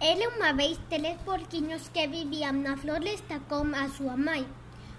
[0.00, 4.46] Era uma vez três porquinhos que viviam na floresta com a sua mãe.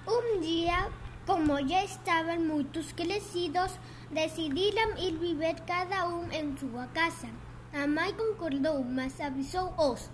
[0.08, 0.90] Um dia,
[1.26, 3.80] como já estavam muito crescidos,
[4.12, 7.30] decidiram ir viver cada um em sua casa.
[7.74, 10.12] A mãe concordou, mas avisou-os.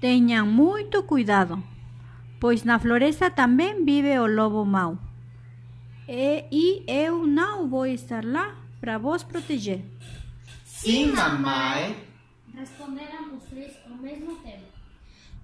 [0.00, 1.62] Tenham muito cuidado,
[2.40, 4.98] pois na floresta também vive o lobo mau.
[6.08, 9.84] E, e eu não vou estar lá para vos proteger.
[10.64, 12.08] Sim, mamãe.
[12.54, 14.78] Responderam os três ao mesmo tempo.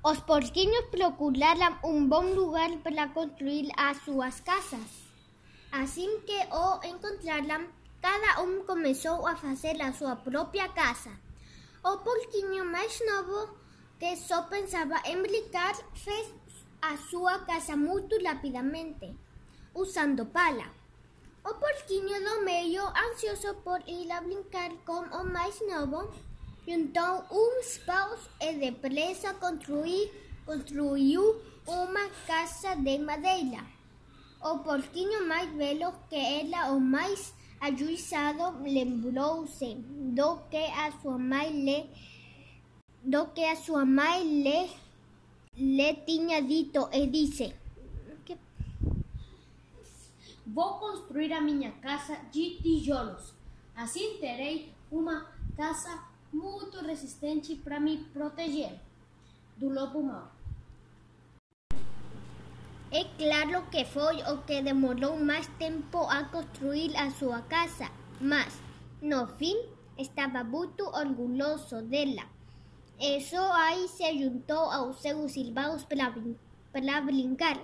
[0.04, 5.04] Os porquinhos procuraram um bom lugar para construir as suas casas.
[5.72, 7.66] Assim que o encontraram,
[8.02, 11.10] cada um começou a fazer a sua própria casa.
[11.82, 13.56] O porquinho mais novo,
[13.98, 16.34] que só pensava em brincar, fez
[16.82, 19.16] a sua casa muito rapidamente,
[19.74, 20.66] usando pala.
[21.42, 26.12] O porquinho do meio, ansioso por ir a brincar com o mais novo,
[26.66, 30.10] juntou uns paus e depressa construí,
[30.46, 33.64] construiu uma casa de madeira.
[34.42, 41.50] O porquinho mais velho, que era o mais ajuizado, lembrou-se do que a sua mãe
[41.64, 41.90] lhe
[43.02, 44.70] do que a sua mãe lhe,
[45.56, 47.54] lhe tinha dito e disse:
[48.24, 48.38] "Que
[50.46, 53.34] Vou construir a minha casa de tijolos.
[53.76, 58.80] Assim terei uma casa muito resistente para me proteger
[59.56, 60.32] do lobo mau.
[62.90, 67.90] É claro que foi o que demorou mais tempo a construir a sua casa,
[68.20, 68.60] mas,
[69.00, 69.56] no fim,
[69.98, 72.24] estava muito orgulhoso dela.
[72.98, 76.14] E só aí se juntou aos seus irmãos para,
[76.72, 77.58] para brincar.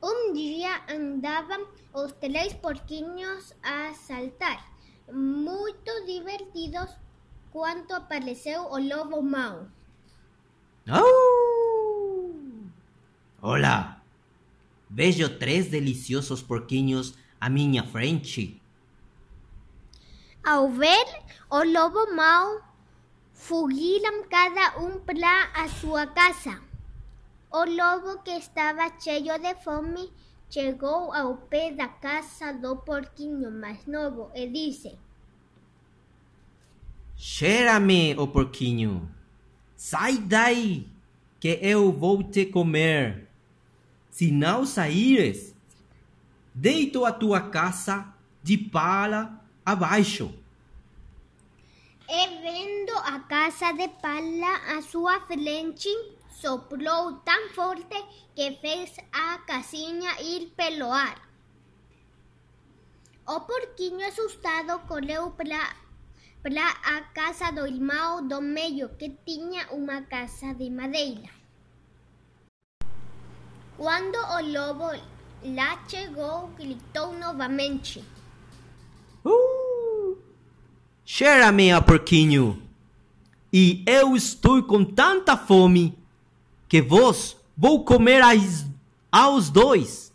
[0.00, 4.77] Um dia andavam os três porquinhos a saltar,
[5.12, 6.90] muito divertidos,
[7.50, 9.66] quando apareceu o lobo mau.
[10.88, 12.34] ¡Au!
[13.40, 14.02] Hola.
[14.90, 18.60] Vejo três deliciosos porquinhos à minha frente.
[20.42, 21.06] Ao ver
[21.50, 22.62] o lobo mau,
[23.34, 26.60] fugiram cada um para a sua casa.
[27.50, 30.12] O lobo, que estava cheio de fome,
[30.50, 34.98] chegou ao pé da casa do porquinho mais novo e disse:
[37.16, 39.08] Cheira-me, o porquinho.
[39.76, 40.88] Sai daí,
[41.40, 43.28] que eu vou te comer.
[44.10, 45.54] Se não saíres,
[46.54, 50.34] deito a tua casa de pala abaixo.
[52.08, 55.88] E vendo a casa de pala à sua frente,
[56.40, 57.98] soprou tão forte
[58.34, 61.20] que fez a casinha ir pelo ar.
[63.26, 65.76] O porquinho assustado correu para,
[66.42, 71.28] para a casa do irmão do meio, que tinha uma casa de madeira.
[73.76, 74.90] Quando o lobo
[75.44, 78.04] lá chegou, gritou novamente.
[79.24, 80.16] Uh!
[81.04, 82.62] Cheira-me, a porquinho.
[83.52, 85.98] E eu estou com tanta fome
[86.68, 88.66] que vos vou comer as,
[89.10, 90.12] aos dois.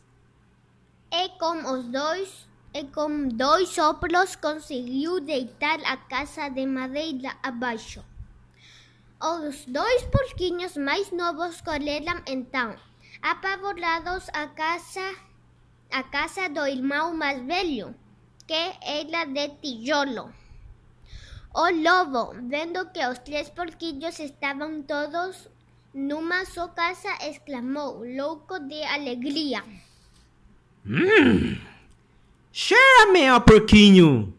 [1.11, 8.03] E com os dois, e com dois sopros conseguiu deitar a casa de madeira abaixo.
[9.19, 12.75] Os dois porquinhos mais novos correram então,
[13.21, 15.15] apavorados a casa,
[15.91, 17.95] a casa do irmão mais velho,
[18.45, 20.31] que era de tijolo.
[21.55, 25.47] O lobo, vendo que os três porquinhos estavam todos
[25.93, 29.63] numa só casa, exclamou, louco de alegria.
[32.51, 34.33] Cheira-me, a porquinho.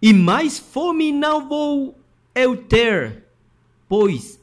[0.00, 1.96] E mais fome não vou
[2.34, 3.24] eu ter,
[3.88, 4.40] pois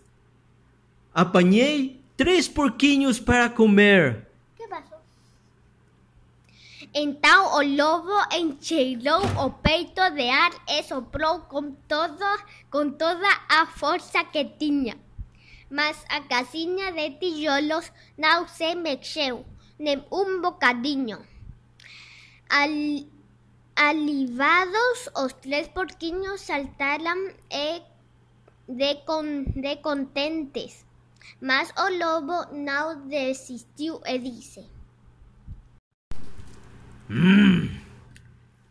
[1.14, 4.26] apanhei três porquinhos para comer.
[4.56, 5.00] que passou?
[6.94, 12.26] Então o lobo encheirou o peito de ar e soprou com, todo,
[12.72, 15.09] com toda a força que tinha.
[15.70, 19.46] Mas a casinha de tijolos não se mexeu,
[19.78, 21.20] nem um bocadinho.
[22.50, 23.06] Al,
[23.76, 27.82] alivados, os três porquinhos saltaram e
[28.68, 28.96] de,
[29.56, 30.86] de contentes.
[31.42, 34.66] Mas o lobo não desistiu e disse: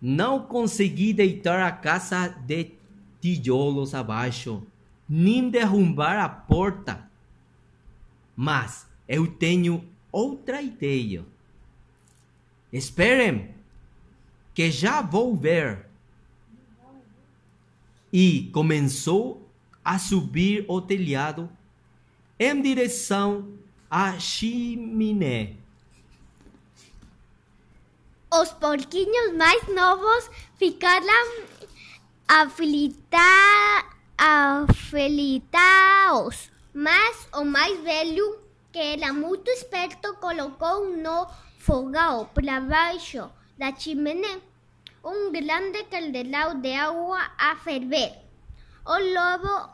[0.00, 2.72] Não consegui deitar a casa de
[3.20, 4.66] tijolos abaixo,
[5.08, 7.08] nem derrubar a porta.
[8.37, 11.25] Mas eu tenho outra ideia.
[12.72, 13.55] Esperem,
[14.55, 15.87] que já vou ver.
[18.12, 19.49] E começou
[19.84, 21.50] a subir o telhado
[22.38, 23.52] em direção
[23.90, 25.56] à chaminé.
[28.31, 31.46] Os porquinhos mais novos ficaram
[32.28, 33.19] aflita,
[34.18, 35.56] aflitados,
[36.74, 38.40] mas o mais velho,
[38.72, 41.28] que era muito esperto, colocou no
[41.58, 44.40] fogão para baixo da chaminé
[45.04, 48.12] um grande caldeirão de água a ferver.
[48.84, 49.70] O lobo,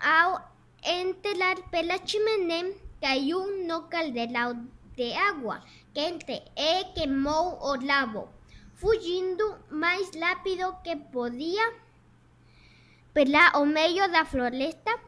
[0.00, 0.48] ao
[0.84, 5.60] entrar pela chaminé, caiu no caldeirão de água
[5.92, 8.28] quente e queimou o lobo,
[8.74, 11.74] fugindo mais rápido que podia
[13.12, 14.98] pela o meio da floresta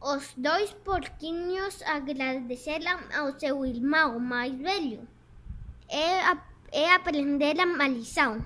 [0.00, 5.06] os dois porquinhos agradeceran ao seu irmão máis velho
[5.90, 8.44] e, a, e aprenderan a lição.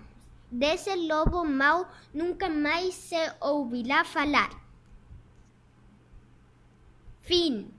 [0.51, 4.51] Dese lobo mau nunca máis se ouvirá falar.
[7.23, 7.71] Fin.